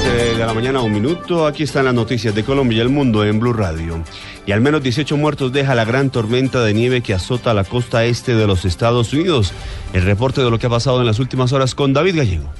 [0.00, 1.46] 7 de la mañana, un minuto.
[1.46, 4.02] Aquí están las noticias de Colombia y el mundo en Blue Radio.
[4.46, 8.06] Y al menos 18 muertos deja la gran tormenta de nieve que azota la costa
[8.06, 9.52] este de los Estados Unidos.
[9.92, 12.50] El reporte de lo que ha pasado en las últimas horas con David Gallego.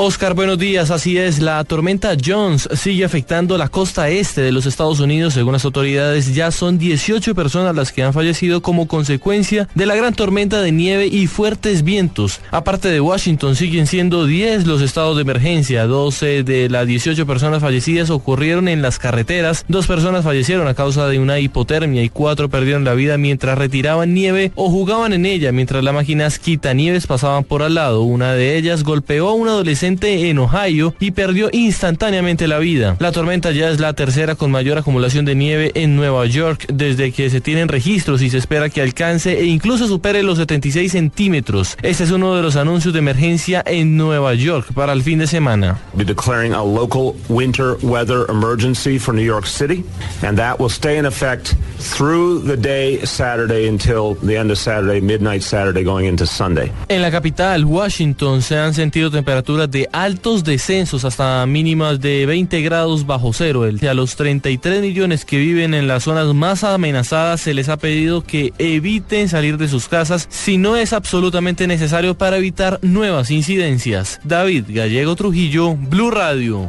[0.00, 0.92] Oscar, buenos días.
[0.92, 5.34] Así es, la tormenta Jones sigue afectando la costa este de los Estados Unidos.
[5.34, 9.96] Según las autoridades, ya son 18 personas las que han fallecido como consecuencia de la
[9.96, 12.40] gran tormenta de nieve y fuertes vientos.
[12.52, 15.88] Aparte de Washington, siguen siendo 10 los estados de emergencia.
[15.88, 19.64] 12 de las 18 personas fallecidas ocurrieron en las carreteras.
[19.66, 24.14] Dos personas fallecieron a causa de una hipotermia y cuatro perdieron la vida mientras retiraban
[24.14, 28.02] nieve o jugaban en ella mientras las máquinas quitanieves pasaban por al lado.
[28.02, 32.96] Una de ellas golpeó a un adolescente en Ohio y perdió instantáneamente la vida.
[32.98, 37.10] La tormenta ya es la tercera con mayor acumulación de nieve en Nueva York desde
[37.10, 41.76] que se tienen registros y se espera que alcance e incluso supere los 76 centímetros.
[41.82, 45.26] Este es uno de los anuncios de emergencia en Nueva York para el fin de
[45.26, 45.78] semana.
[45.94, 49.84] Declaring a local winter weather emergency for New York City,
[50.22, 55.00] and that will stay in effect through the day Saturday until the end of Saturday,
[55.00, 56.70] midnight Saturday, going into Sunday.
[56.88, 62.60] En la capital, Washington, se han sentido temperaturas de altos descensos hasta mínimas de 20
[62.62, 63.64] grados bajo cero.
[63.64, 68.22] A los 33 millones que viven en las zonas más amenazadas se les ha pedido
[68.22, 74.20] que eviten salir de sus casas si no es absolutamente necesario para evitar nuevas incidencias.
[74.24, 76.68] David Gallego Trujillo, Blue Radio.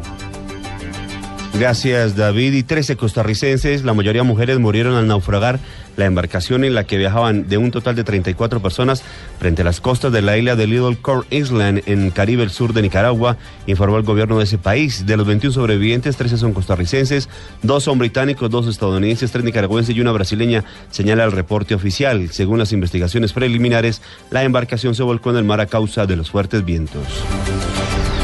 [1.54, 2.54] Gracias, David.
[2.54, 5.60] Y 13 costarricenses, la mayoría mujeres, murieron al naufragar
[5.98, 9.04] la embarcación en la que viajaban de un total de 34 personas
[9.40, 12.72] frente a las costas de la isla de Little Core Island en Caribe, el sur
[12.74, 13.36] de Nicaragua,
[13.68, 15.06] informó el gobierno de ese país.
[15.06, 17.28] De los 21 sobrevivientes, 13 son costarricenses,
[17.62, 22.30] dos son británicos, dos estadounidenses, tres nicaragüenses y una brasileña, señala el reporte oficial.
[22.32, 24.02] Según las investigaciones preliminares,
[24.32, 27.04] la embarcación se volcó en el mar a causa de los fuertes vientos.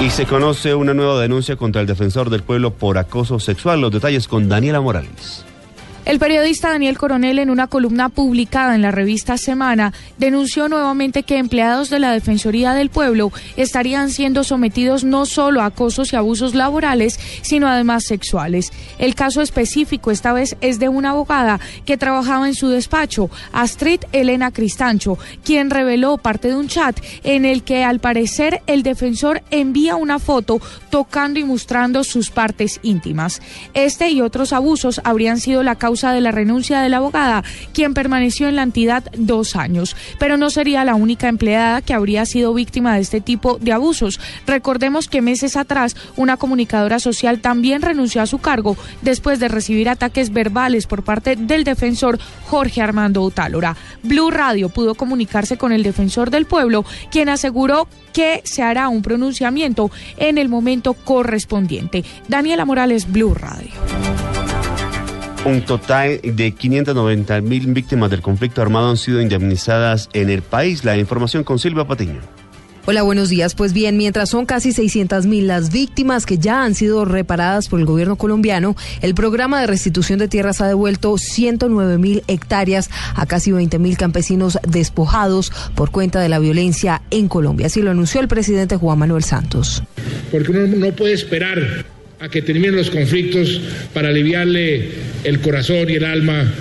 [0.02, 3.82] Y se conoce una nueva denuncia contra el defensor del pueblo por acoso sexual.
[3.82, 5.46] Los detalles con Daniela Morales.
[6.06, 11.40] El periodista Daniel Coronel, en una columna publicada en la revista Semana, denunció nuevamente que
[11.40, 16.54] empleados de la Defensoría del Pueblo estarían siendo sometidos no solo a acosos y abusos
[16.54, 18.72] laborales, sino además sexuales.
[19.00, 24.02] El caso específico esta vez es de una abogada que trabajaba en su despacho, Astrid
[24.12, 29.42] Elena Cristancho, quien reveló parte de un chat en el que al parecer el defensor
[29.50, 30.62] envía una foto
[30.92, 33.42] tocando y mostrando sus partes íntimas.
[33.74, 37.94] Este y otros abusos habrían sido la causa de la renuncia de la abogada, quien
[37.94, 39.96] permaneció en la entidad dos años.
[40.20, 44.20] Pero no sería la única empleada que habría sido víctima de este tipo de abusos.
[44.46, 49.90] Recordemos que meses atrás una comunicadora social también renunció a su cargo después de recibir
[49.90, 53.76] ataques verbales por parte del defensor Jorge Armando Utálora.
[54.04, 59.02] Blue Radio pudo comunicarse con el defensor del pueblo, quien aseguró que se hará un
[59.02, 62.04] pronunciamiento en el momento correspondiente.
[62.28, 64.25] Daniela Morales, Blue Radio.
[65.46, 70.84] Un total de 590 mil víctimas del conflicto armado han sido indemnizadas en el país.
[70.84, 72.20] La información con Silvia Patiño.
[72.88, 73.54] Hola, buenos días.
[73.54, 77.80] Pues bien, mientras son casi 600 mil las víctimas que ya han sido reparadas por
[77.80, 83.28] el gobierno colombiano, el programa de restitución de tierras ha devuelto 109 mil hectáreas a
[83.28, 87.68] casi 20 mil campesinos despojados por cuenta de la violencia en Colombia.
[87.68, 89.84] Así lo anunció el presidente Juan Manuel Santos.
[90.32, 91.86] Porque uno no puede esperar
[92.20, 93.62] a que terminen los conflictos
[93.94, 94.90] para aliviarle
[95.24, 96.52] el corazón y el alma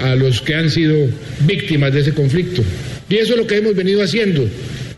[0.00, 1.08] a los que han sido
[1.46, 2.62] víctimas de ese conflicto.
[3.08, 4.48] Y eso es lo que hemos venido haciendo.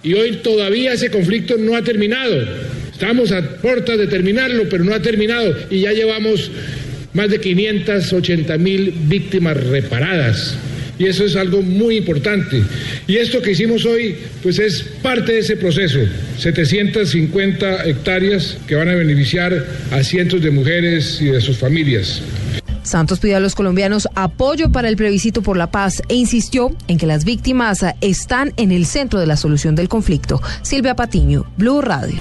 [0.03, 2.47] Y hoy todavía ese conflicto no ha terminado.
[2.93, 5.57] Estamos a puertas de terminarlo, pero no ha terminado.
[5.71, 6.51] Y ya llevamos
[7.13, 10.57] más de 580 mil víctimas reparadas.
[10.99, 12.63] Y eso es algo muy importante.
[13.07, 15.99] Y esto que hicimos hoy, pues es parte de ese proceso.
[16.39, 22.23] 750 hectáreas que van a beneficiar a cientos de mujeres y de sus familias.
[22.85, 26.99] Santos pidió a los colombianos apoyo para el plebiscito por la paz e insistió en
[26.99, 30.41] que las víctimas están en el centro de la solución del conflicto.
[30.63, 32.21] Silvia Patiño, Blue Radio.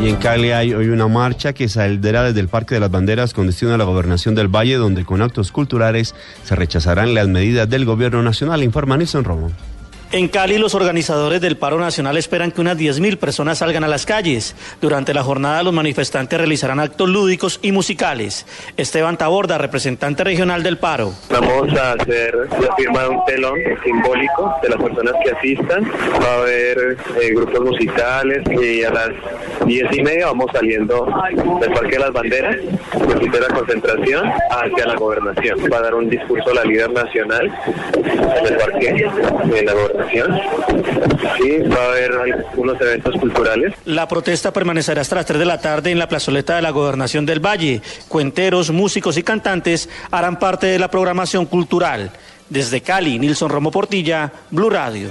[0.00, 3.32] Y en Cali hay hoy una marcha que saldrá desde el Parque de las Banderas
[3.32, 7.70] con destino a la gobernación del Valle, donde con actos culturales se rechazarán las medidas
[7.70, 9.50] del gobierno nacional, informa Nilson Romo.
[10.14, 14.06] En Cali, los organizadores del paro nacional esperan que unas 10.000 personas salgan a las
[14.06, 14.54] calles.
[14.80, 18.46] Durante la jornada, los manifestantes realizarán actos lúdicos y musicales.
[18.76, 21.12] Esteban Taborda, representante regional del paro.
[21.30, 25.90] Vamos a hacer la firma de un telón simbólico de las personas que asistan.
[26.22, 29.10] Va a haber eh, grupos musicales y a las
[29.66, 31.08] diez y media vamos saliendo
[31.60, 35.58] del Parque de las Banderas, de la concentración, hacia la gobernación.
[35.72, 37.52] Va a dar un discurso a la líder nacional
[37.96, 38.92] en el parque
[39.44, 40.03] de la gobernación.
[40.10, 43.74] Sí, va a haber algunos eventos culturales.
[43.84, 47.26] La protesta permanecerá hasta las 3 de la tarde en la plazoleta de la Gobernación
[47.26, 47.82] del Valle.
[48.08, 52.10] Cuenteros, músicos y cantantes harán parte de la programación cultural.
[52.48, 55.08] Desde Cali, Nilson Romo Portilla, Blue Radio.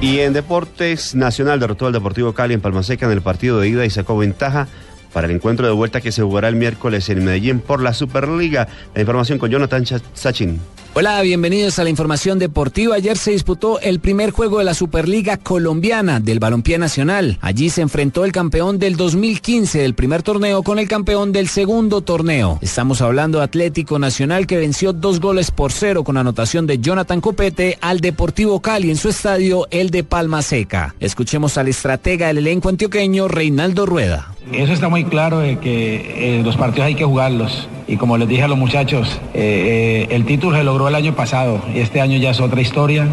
[0.00, 3.84] Y en Deportes Nacional derrotó al Deportivo Cali en Palmaseca en el partido de ida
[3.84, 4.68] y sacó ventaja
[5.12, 8.68] para el encuentro de vuelta que se jugará el miércoles en Medellín por la Superliga.
[8.94, 9.84] La información con Jonathan
[10.14, 10.60] Sachin.
[10.94, 12.96] Hola, bienvenidos a la información deportiva.
[12.96, 17.38] Ayer se disputó el primer juego de la Superliga colombiana del Balompié Nacional.
[17.40, 22.00] Allí se enfrentó el campeón del 2015 del primer torneo con el campeón del segundo
[22.00, 22.58] torneo.
[22.62, 27.20] Estamos hablando de Atlético Nacional que venció dos goles por cero con anotación de Jonathan
[27.20, 30.96] Copete al Deportivo Cali en su estadio, el de Palma Seca.
[30.98, 34.34] Escuchemos al estratega del elenco antioqueño, Reinaldo Rueda.
[34.52, 37.68] Eso está muy claro de que eh, los partidos hay que jugarlos.
[37.86, 41.14] Y como les dije a los muchachos, eh, eh, el título se logró el año
[41.14, 43.06] pasado y este año ya es otra historia.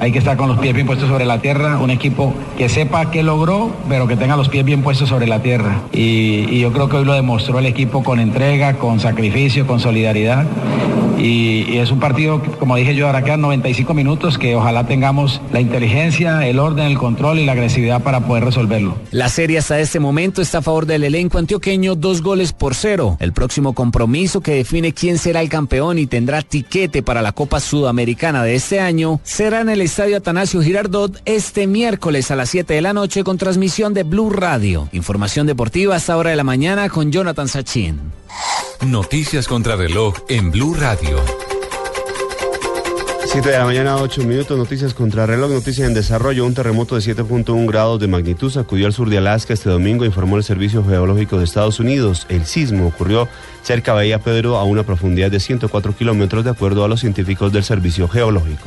[0.00, 3.10] Hay que estar con los pies bien puestos sobre la tierra, un equipo que sepa
[3.10, 5.82] qué logró, pero que tenga los pies bien puestos sobre la tierra.
[5.92, 10.46] Y yo creo que hoy lo demostró el equipo con entrega, con sacrificio, con solidaridad.
[11.20, 15.60] Y, es un partido, como dije yo, ahora quedan 95 minutos que ojalá tengamos la
[15.60, 18.96] inteligencia, el orden, el control y la agresividad para poder resolverlo.
[19.10, 23.16] La serie hasta este momento está a favor del elenco antioqueño, dos goles por cero.
[23.20, 27.60] El próximo compromiso que define quién será el campeón y tendrá tiquete para la Copa
[27.60, 32.74] Sudamericana de este año será en el Estadio Atanasio Girardot este miércoles a las 7
[32.74, 34.88] de la noche con transmisión de Blue Radio.
[34.92, 38.00] Información deportiva hasta hora de la mañana con Jonathan Sachin.
[38.86, 41.18] Noticias contra reloj en Blue Radio.
[43.26, 46.46] 7 de la mañana, 8 minutos, noticias contra reloj, noticias en desarrollo.
[46.46, 50.38] Un terremoto de 7.1 grados de magnitud sacudió al sur de Alaska este domingo, informó
[50.38, 52.24] el Servicio Geológico de Estados Unidos.
[52.30, 53.28] El sismo ocurrió
[53.62, 57.52] cerca de Bahía Pedro a una profundidad de 104 kilómetros, de acuerdo a los científicos
[57.52, 58.64] del Servicio Geológico.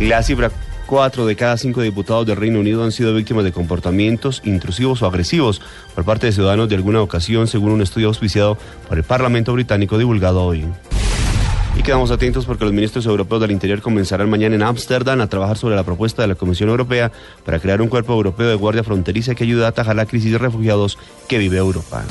[0.00, 0.50] La cifra
[0.92, 5.06] Cuatro de cada cinco diputados del Reino Unido han sido víctimas de comportamientos intrusivos o
[5.06, 5.62] agresivos
[5.94, 8.58] por parte de ciudadanos de alguna ocasión, según un estudio auspiciado
[8.88, 10.66] por el Parlamento británico divulgado hoy.
[11.78, 15.56] Y quedamos atentos porque los ministros europeos del Interior comenzarán mañana en Ámsterdam a trabajar
[15.56, 17.10] sobre la propuesta de la Comisión Europea
[17.42, 20.36] para crear un cuerpo europeo de guardia fronteriza que ayude a atajar la crisis de
[20.36, 22.04] refugiados que vive Europa.